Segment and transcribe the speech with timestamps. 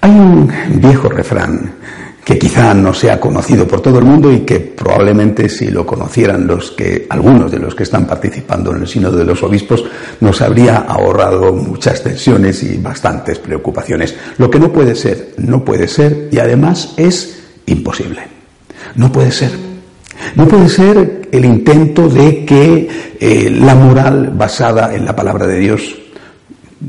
[0.00, 1.72] Hay un viejo refrán
[2.28, 6.46] que quizá no sea conocido por todo el mundo y que probablemente si lo conocieran
[6.46, 9.82] los que algunos de los que están participando en el sínodo de los obispos
[10.20, 14.14] nos habría ahorrado muchas tensiones y bastantes preocupaciones.
[14.36, 18.20] Lo que no puede ser, no puede ser y además es imposible.
[18.94, 19.52] No puede ser.
[20.34, 25.58] No puede ser el intento de que eh, la moral basada en la palabra de
[25.58, 25.96] Dios,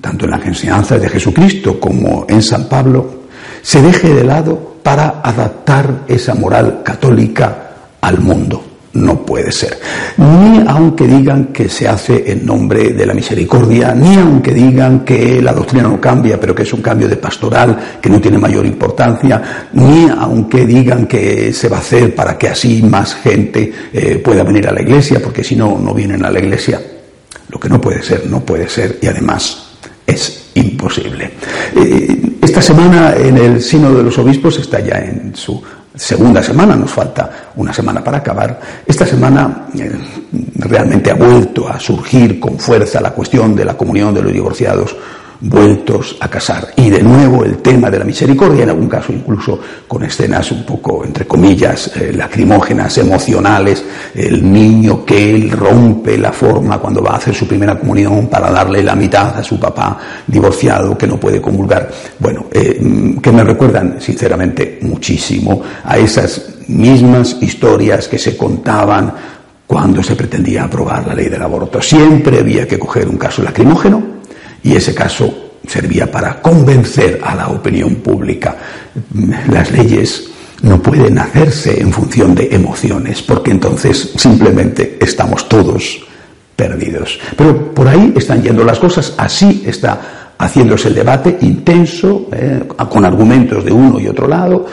[0.00, 3.22] tanto en las enseñanzas de Jesucristo como en San Pablo,
[3.62, 8.64] se deje de lado para adaptar esa moral católica al mundo.
[8.94, 9.78] No puede ser.
[10.18, 15.40] Ni aunque digan que se hace en nombre de la misericordia, ni aunque digan que
[15.40, 18.66] la doctrina no cambia, pero que es un cambio de pastoral que no tiene mayor
[18.66, 24.20] importancia, ni aunque digan que se va a hacer para que así más gente eh,
[24.22, 26.78] pueda venir a la iglesia, porque si no, no vienen a la iglesia.
[27.48, 29.61] Lo que no puede ser, no puede ser, y además
[30.06, 31.30] es imposible.
[31.76, 35.62] Eh, esta semana en el Sino de los Obispos está ya en su
[35.94, 38.60] segunda semana, nos falta una semana para acabar.
[38.86, 39.92] Esta semana eh,
[40.56, 44.96] realmente ha vuelto a surgir con fuerza la cuestión de la comunión de los divorciados
[45.42, 46.68] vueltos a casar.
[46.76, 50.64] Y de nuevo el tema de la misericordia, en algún caso incluso con escenas un
[50.64, 53.84] poco, entre comillas, eh, lacrimógenas, emocionales,
[54.14, 58.50] el niño que él rompe la forma cuando va a hacer su primera comunión para
[58.50, 61.90] darle la mitad a su papá divorciado que no puede comulgar.
[62.18, 62.80] Bueno, eh,
[63.20, 69.12] que me recuerdan sinceramente muchísimo a esas mismas historias que se contaban
[69.66, 71.80] cuando se pretendía aprobar la ley del aborto.
[71.80, 74.21] Siempre había que coger un caso lacrimógeno,
[74.62, 78.56] y ese caso servía para convencer a la opinión pública.
[79.48, 80.28] Las leyes
[80.62, 86.04] no pueden hacerse en función de emociones, porque entonces simplemente estamos todos
[86.56, 87.18] perdidos.
[87.36, 93.04] Pero por ahí están yendo las cosas, así está haciéndose el debate intenso, eh, con
[93.04, 94.66] argumentos de uno y otro lado,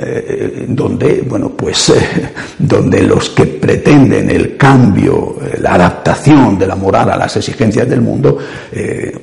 [0.00, 6.76] eh, donde, bueno, pues, eh, donde los que pretenden el cambio, la adaptación de la
[6.76, 8.38] moral a las exigencias del mundo,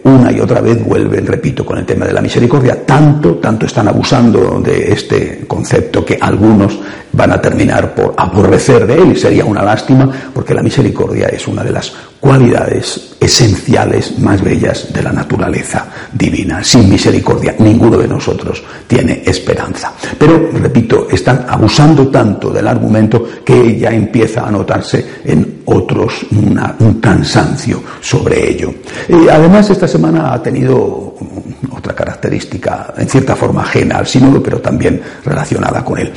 [0.04, 3.88] una y otra vez vuelven, repito, con el tema de la misericordia, tanto, tanto están
[3.88, 6.80] abusando de este concepto que algunos
[7.12, 11.48] van a terminar por aborrecer de él y sería una lástima porque la misericordia es
[11.48, 16.64] una de las cualidades esenciales más bellas de la naturaleza divina.
[16.64, 19.94] Sin misericordia ninguno de nosotros tiene esperanza.
[20.18, 27.00] Pero, repito, están abusando tanto del argumento que ya empieza a notarse en otros un
[27.00, 28.74] cansancio sobre ello.
[29.30, 31.16] además, esta semana ha tenido
[31.72, 36.12] otra característica, en cierta forma ajena al sínodo, pero también relacionada con él.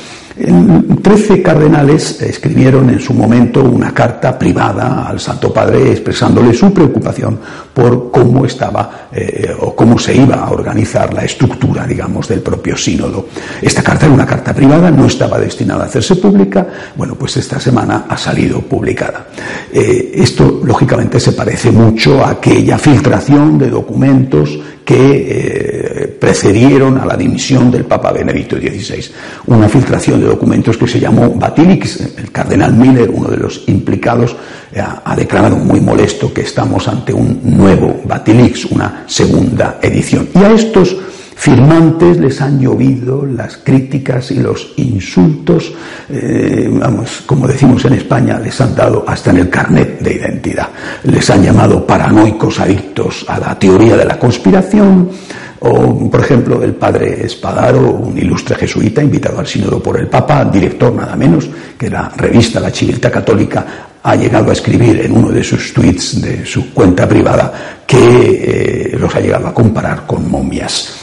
[1.02, 7.38] Trece cardenales escribieron en su momento una carta privada al Santo Padre expresándole su preocupación
[7.74, 12.76] por cómo estaba eh, o cómo se iba a organizar la estructura, digamos, del propio
[12.76, 13.26] sínodo.
[13.60, 16.66] Esta carta era una carta privada, no estaba destinada a hacerse pública,
[16.96, 19.26] bueno, pues esta semana ha salido publicada.
[19.72, 27.06] Eh, esto, lógicamente, se parece mucho a aquella filtración de documentos que eh, precedieron a
[27.06, 29.04] la dimisión del Papa Benedicto XVI.
[29.46, 32.00] Una filtración de documentos que se llamó Batilix.
[32.18, 34.36] El cardenal Miller, uno de los implicados,
[34.72, 40.28] eh, ha, declarado muy molesto que estamos ante un nuevo Batilix, una segunda edición.
[40.34, 40.96] Y a estos
[41.42, 45.72] firmantes les han llovido las críticas y los insultos,
[46.08, 50.68] eh, vamos, como decimos en España, les han dado hasta en el carnet de identidad.
[51.02, 55.10] Les han llamado paranoicos adictos a la teoría de la conspiración,
[55.58, 60.44] o, por ejemplo, el padre Espadaro, un ilustre jesuita invitado al sínodo por el Papa,
[60.44, 63.66] director nada menos, que la revista La Chivilta Católica
[64.00, 68.96] ha llegado a escribir en uno de sus tweets de su cuenta privada que eh,
[68.96, 71.01] los ha llegado a comparar con momias.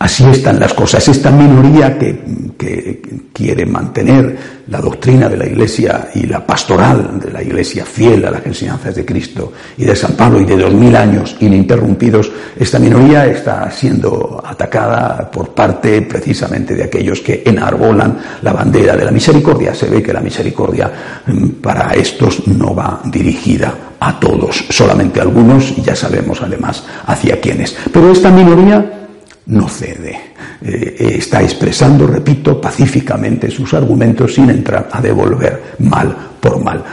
[0.00, 1.06] Así están las cosas.
[1.08, 4.36] Esta minoría que, quiere mantener
[4.68, 8.94] la doctrina de la Iglesia y la pastoral de la Iglesia fiel a las enseñanzas
[8.94, 13.70] de Cristo y de San Pablo y de dos mil años ininterrumpidos, esta minoría está
[13.70, 19.74] siendo atacada por parte precisamente de aquellos que enarbolan la bandera de la misericordia.
[19.74, 20.90] Se ve que la misericordia
[21.26, 26.84] mm, para estos no va dirigida a todos, solamente a algunos y ya sabemos además
[27.06, 27.76] hacia quiénes.
[27.92, 28.99] Pero esta minoría
[29.46, 30.18] no cede.
[30.62, 36.84] Eh, está expresando, repito, pacíficamente sus argumentos sin entrar a devolver mal por mal.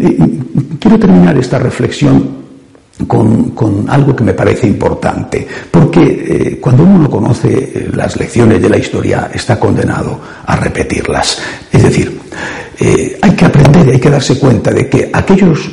[0.00, 0.18] Eh,
[0.78, 2.44] quiero terminar esta reflexión
[3.06, 8.78] con, algo que me parece importante, porque eh, cuando uno conoce las lecciones de la
[8.78, 11.40] historia está condenado a repetirlas.
[11.72, 12.20] Es decir,
[13.22, 15.70] hay que aprender hay que darse cuenta de que aquellos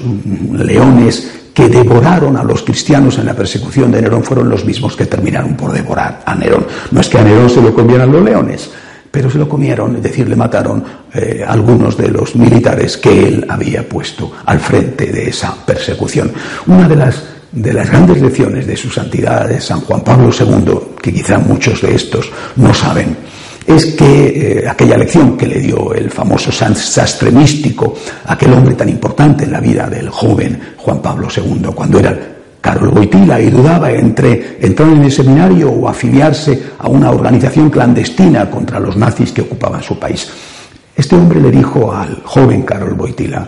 [0.54, 5.06] leones que devoraron a los cristianos en la persecución de Nerón fueron los mismos que
[5.06, 6.66] terminaron por devorar a Nerón.
[6.92, 8.70] No es que a Nerón se lo comieran los leones,
[9.12, 10.84] pero se lo comieron, es decir, le mataron
[11.14, 16.32] eh, algunos de los militares que él había puesto al frente de esa persecución.
[16.68, 17.22] Una de las,
[17.52, 21.82] de las grandes lecciones de su santidad de San Juan Pablo II, que quizá muchos
[21.82, 23.18] de estos no saben,
[23.66, 28.90] es que eh, aquella lección que le dio el famoso sastre místico, aquel hombre tan
[28.90, 32.18] importante en la vida del joven Juan Pablo II, cuando era
[32.60, 38.50] Carol Boitila y dudaba entre entrar en el seminario o afiliarse a una organización clandestina
[38.50, 40.30] contra los nazis que ocupaban su país.
[40.96, 43.48] Este hombre le dijo al joven Carol Boitila,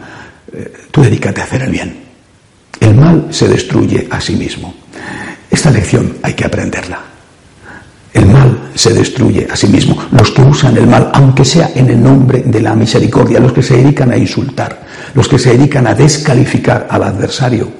[0.51, 2.03] eh, tú dedícate a hacer el bien.
[2.79, 4.73] El mal se destruye a sí mismo.
[5.49, 7.12] Esta lección hay que aprenderla.
[8.75, 9.97] Se destruye a sí mismo.
[10.11, 13.63] Los que usan el mal, aunque sea en el nombre de la misericordia, los que
[13.63, 14.81] se dedican a insultar,
[15.13, 17.71] los que se dedican a descalificar al adversario,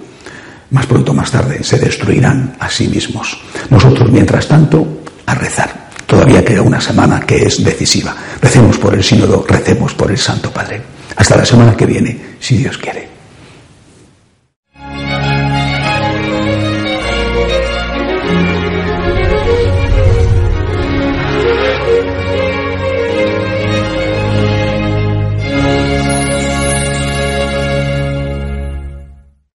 [0.71, 3.39] más pronto o más tarde se destruirán a sí mismos.
[3.69, 5.83] Nosotros, mientras tanto, a rezar.
[6.05, 8.15] Todavía queda una semana que es decisiva.
[8.41, 10.81] Recemos por el sínodo, recemos por el Santo Padre.
[11.15, 13.12] Hasta la semana que viene, si Dios quiere.